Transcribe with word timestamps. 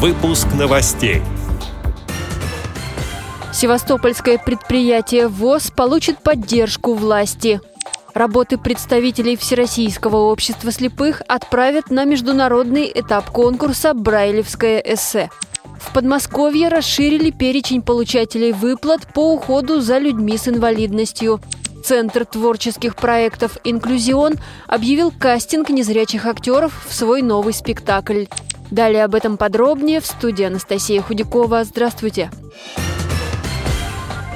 Выпуск 0.00 0.46
новостей. 0.56 1.22
Севастопольское 3.52 4.38
предприятие 4.38 5.26
ВОЗ 5.26 5.72
получит 5.72 6.18
поддержку 6.18 6.94
власти. 6.94 7.60
Работы 8.14 8.58
представителей 8.58 9.36
Всероссийского 9.36 10.30
общества 10.30 10.70
слепых 10.70 11.22
отправят 11.26 11.90
на 11.90 12.04
международный 12.04 12.88
этап 12.94 13.32
конкурса 13.32 13.92
«Брайлевское 13.92 14.78
эссе». 14.78 15.30
В 15.80 15.92
Подмосковье 15.92 16.68
расширили 16.68 17.32
перечень 17.32 17.82
получателей 17.82 18.52
выплат 18.52 19.12
по 19.12 19.32
уходу 19.32 19.80
за 19.80 19.98
людьми 19.98 20.38
с 20.38 20.46
инвалидностью. 20.46 21.40
Центр 21.84 22.24
творческих 22.24 22.94
проектов 22.94 23.58
«Инклюзион» 23.64 24.34
объявил 24.68 25.10
кастинг 25.10 25.70
незрячих 25.70 26.24
актеров 26.26 26.86
в 26.88 26.94
свой 26.94 27.20
новый 27.20 27.52
спектакль. 27.52 28.26
Далее 28.70 29.04
об 29.04 29.14
этом 29.14 29.36
подробнее 29.36 30.00
в 30.00 30.06
студии 30.06 30.44
Анастасия 30.44 31.00
Худякова. 31.02 31.64
Здравствуйте. 31.64 32.30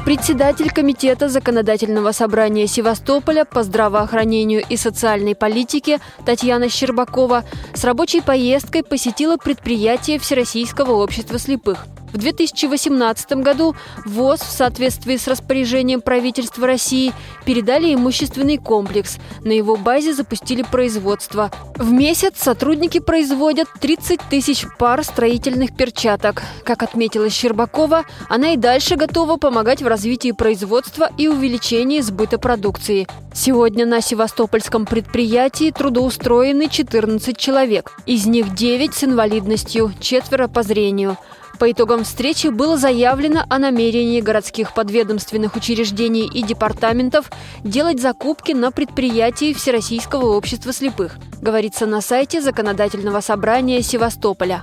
Председатель 0.05 0.71
Комитета 0.71 1.29
Законодательного 1.29 2.11
собрания 2.11 2.67
Севастополя 2.67 3.45
по 3.45 3.63
здравоохранению 3.63 4.63
и 4.69 4.77
социальной 4.77 5.37
политике 5.37 6.01
Татьяна 6.27 6.69
Щербакова 6.69 7.45
с 7.73 7.85
рабочей 7.85 8.21
поездкой 8.21 8.83
посетила 8.83 9.37
предприятие 9.37 10.19
Всероссийского 10.19 10.93
общества 10.93 11.39
слепых– 11.39 11.87
в 12.13 12.19
2018 12.19 13.33
году 13.43 13.75
ВОЗ 14.05 14.41
в 14.41 14.51
соответствии 14.51 15.17
с 15.17 15.27
распоряжением 15.27 16.01
правительства 16.01 16.67
России 16.67 17.13
передали 17.45 17.95
имущественный 17.95 18.59
комплекс. 18.59 19.19
На 19.43 19.53
его 19.53 19.77
базе 19.77 20.15
запустили 20.15 20.63
производство. 20.63 21.51
В 21.77 21.91
месяц 21.91 22.35
сотрудники 22.37 22.99
производят 23.01 23.69
30 23.81 24.21
тысяч 24.31 24.67
пар 24.79 25.03
строительных 25.05 25.77
перчаток. 25.77 26.43
Как 26.65 26.83
отметила 26.83 27.29
Щербакова, 27.31 28.05
она 28.29 28.53
и 28.53 28.57
дальше 28.57 28.97
готова 28.97 29.37
помогать 29.37 29.83
в 29.83 29.87
развитии 29.87 30.33
производства 30.33 31.11
и 31.17 31.29
увеличении 31.29 32.01
сбыта 32.01 32.39
продукции. 32.39 33.07
Сегодня 33.35 33.87
на 33.87 34.03
севастопольском 34.03 34.85
предприятии 34.85 35.71
трудоустроены 35.71 36.69
14 36.69 37.37
человек. 37.37 37.93
Из 38.05 38.27
них 38.27 38.55
9 38.55 38.95
с 38.95 39.05
инвалидностью, 39.05 39.93
четверо 40.01 40.49
по 40.49 40.63
зрению. 40.63 41.17
По 41.59 41.71
итогам 41.71 42.05
встречи 42.05 42.49
было 42.49 42.77
заявлено 42.77 43.45
о 43.49 43.59
намерении 43.59 44.21
городских 44.21 44.75
подведомственных 44.75 45.57
учреждений 45.57 46.27
и 46.27 46.43
департаментов 46.43 47.31
делать 47.63 48.01
закупки 48.01 48.53
на 48.53 48.71
предприятии 48.71 49.53
Всероссийского 49.53 50.35
общества 50.37 50.73
слепых, 50.73 51.17
говорится 51.41 51.87
на 51.87 52.01
сайте 52.01 52.41
Законодательного 52.41 53.21
собрания 53.21 53.83
Севастополя. 53.83 54.63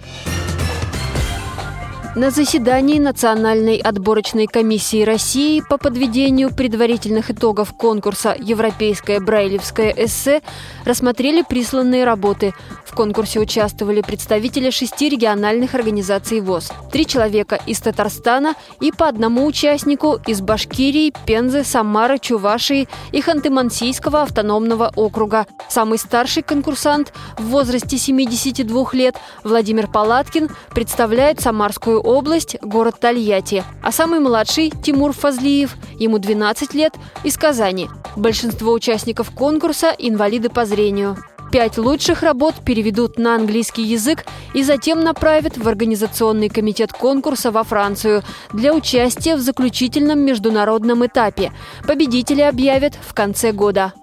На 2.15 2.31
заседании 2.31 2.97
Национальной 2.97 3.77
отборочной 3.77 4.47
комиссии 4.47 5.03
России 5.03 5.61
по 5.69 5.77
подведению 5.77 6.51
предварительных 6.51 7.29
итогов 7.29 7.73
конкурса 7.77 8.35
«Европейское 8.37 9.19
брайлевское 9.19 9.93
эссе» 9.95 10.41
рассмотрели 10.85 11.43
присланные 11.43 12.05
работы. 12.05 12.55
В 12.83 12.95
конкурсе 12.95 13.39
участвовали 13.39 14.01
представители 14.01 14.71
шести 14.71 15.07
региональных 15.09 15.75
организаций 15.75 16.41
ВОЗ. 16.41 16.71
Три 16.91 17.05
человека 17.05 17.59
из 17.67 17.79
Татарстана 17.79 18.55
и 18.81 18.91
по 18.91 19.07
одному 19.07 19.45
участнику 19.45 20.19
из 20.25 20.41
Башкирии, 20.41 21.13
Пензы, 21.27 21.63
Самары, 21.63 22.17
Чувашии 22.17 22.89
и 23.11 23.21
Ханты-Мансийского 23.21 24.23
автономного 24.23 24.91
округа. 24.95 25.45
Самый 25.69 25.99
старший 25.99 26.41
конкурсант 26.41 27.13
в 27.37 27.43
возрасте 27.43 27.99
72 27.99 28.89
лет 28.93 29.15
Владимир 29.43 29.87
Палаткин 29.87 30.49
представляет 30.73 31.39
Самарскую 31.39 31.98
Московскую 31.99 32.01
область, 32.01 32.57
город 32.61 32.95
Тольятти. 32.99 33.63
А 33.81 33.91
самый 33.91 34.19
младший, 34.19 34.71
Тимур 34.83 35.11
Фазлиев, 35.11 35.75
ему 35.99 36.17
12 36.17 36.73
лет, 36.73 36.93
из 37.23 37.37
Казани. 37.37 37.89
Большинство 38.15 38.71
участников 38.73 39.31
конкурса– 39.31 39.93
инвалиды 39.97 40.49
по 40.49 40.65
зрению. 40.65 41.17
Пять 41.51 41.77
лучших 41.77 42.21
работ 42.21 42.55
переведут 42.63 43.17
на 43.17 43.35
английский 43.35 43.83
язык 43.83 44.25
и 44.53 44.63
затем 44.63 45.01
направят 45.01 45.57
в 45.57 45.67
Организационный 45.67 46.47
комитет 46.47 46.93
конкурса 46.93 47.51
во 47.51 47.63
Францию 47.63 48.23
для 48.53 48.73
участия 48.73 49.35
в 49.35 49.41
заключительном 49.41 50.19
международном 50.19 51.05
этапе. 51.05 51.51
Победители 51.87 52.41
объявят 52.41 52.93
в 53.01 53.13
конце 53.13 53.51
года. 53.51 53.93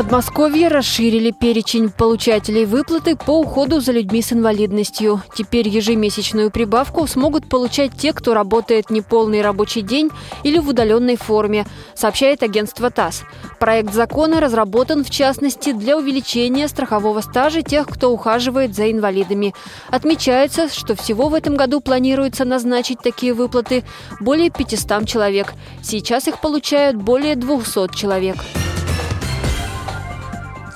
Подмосковье 0.00 0.68
расширили 0.68 1.30
перечень 1.30 1.90
получателей 1.90 2.64
выплаты 2.64 3.16
по 3.16 3.38
уходу 3.38 3.80
за 3.80 3.92
людьми 3.92 4.22
с 4.22 4.32
инвалидностью. 4.32 5.20
Теперь 5.34 5.68
ежемесячную 5.68 6.50
прибавку 6.50 7.06
смогут 7.06 7.46
получать 7.50 7.92
те, 7.98 8.14
кто 8.14 8.32
работает 8.32 8.88
неполный 8.88 9.42
рабочий 9.42 9.82
день 9.82 10.08
или 10.42 10.58
в 10.58 10.70
удаленной 10.70 11.16
форме, 11.16 11.66
сообщает 11.94 12.42
агентство 12.42 12.90
ТАСС. 12.90 13.24
Проект 13.58 13.92
закона 13.92 14.40
разработан, 14.40 15.04
в 15.04 15.10
частности, 15.10 15.72
для 15.72 15.98
увеличения 15.98 16.66
страхового 16.68 17.20
стажа 17.20 17.60
тех, 17.60 17.86
кто 17.86 18.10
ухаживает 18.10 18.74
за 18.74 18.90
инвалидами. 18.90 19.54
Отмечается, 19.90 20.70
что 20.70 20.96
всего 20.96 21.28
в 21.28 21.34
этом 21.34 21.56
году 21.56 21.82
планируется 21.82 22.46
назначить 22.46 23.02
такие 23.02 23.34
выплаты 23.34 23.84
более 24.18 24.48
500 24.48 25.06
человек. 25.06 25.52
Сейчас 25.82 26.26
их 26.26 26.40
получают 26.40 26.96
более 26.96 27.36
200 27.36 27.94
человек. 27.94 28.36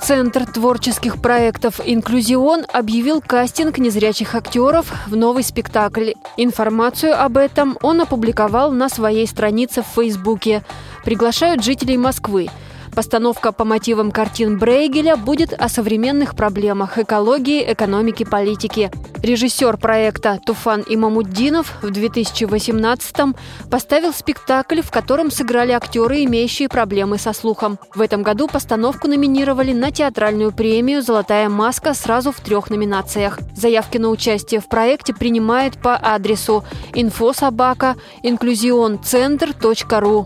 Центр 0.05 0.45
творческих 0.45 1.19
проектов 1.19 1.81
«Инклюзион» 1.83 2.63
объявил 2.71 3.21
кастинг 3.21 3.79
незрячих 3.79 4.35
актеров 4.35 4.85
в 5.07 5.15
новый 5.15 5.41
спектакль. 5.41 6.11
Информацию 6.37 7.19
об 7.19 7.37
этом 7.37 7.75
он 7.81 7.99
опубликовал 8.01 8.71
на 8.71 8.87
своей 8.87 9.25
странице 9.25 9.81
в 9.81 9.87
Фейсбуке. 9.95 10.63
Приглашают 11.03 11.63
жителей 11.63 11.97
Москвы– 11.97 12.49
Постановка 12.95 13.51
по 13.51 13.65
мотивам 13.65 14.09
картин 14.09 14.57
Брейгеля 14.57 15.17
будет 15.17 15.51
о 15.51 15.67
современных 15.67 16.33
проблемах 16.33 16.97
экологии, 16.97 17.73
экономики, 17.73 18.23
политики. 18.23 18.89
Режиссер 19.21 19.75
проекта 19.75 20.39
Туфан 20.45 20.85
Имамуддинов 20.87 21.73
в 21.81 21.87
2018-м 21.87 23.35
поставил 23.69 24.13
спектакль, 24.13 24.81
в 24.81 24.91
котором 24.91 25.29
сыграли 25.29 25.73
актеры, 25.73 26.23
имеющие 26.23 26.69
проблемы 26.69 27.17
со 27.17 27.33
слухом. 27.33 27.79
В 27.93 27.99
этом 27.99 28.23
году 28.23 28.47
постановку 28.47 29.09
номинировали 29.09 29.73
на 29.73 29.91
театральную 29.91 30.53
премию 30.53 31.01
«Золотая 31.01 31.49
маска» 31.49 31.93
сразу 31.93 32.31
в 32.31 32.39
трех 32.39 32.69
номинациях. 32.69 33.39
Заявки 33.57 33.97
на 33.97 34.09
участие 34.09 34.61
в 34.61 34.69
проекте 34.69 35.13
принимает 35.13 35.81
по 35.81 35.95
адресу 35.95 36.63
инфособака 36.93 37.97
инклюзионцентр.ру. 38.23 40.25